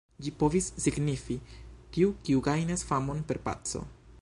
[0.27, 1.37] Ĝi povis signifi:
[1.97, 3.85] "tiu, kiu gajnas famon per paco".